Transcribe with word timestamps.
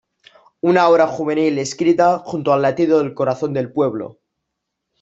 Una 0.61 0.89
obra 0.89 1.05
juvenil 1.05 1.59
escrita 1.59 2.17
junto 2.17 2.51
al 2.53 2.63
latido 2.63 2.97
del 2.97 3.13
corazón 3.13 3.53
del 3.53 3.71
pueblo. 3.71 4.17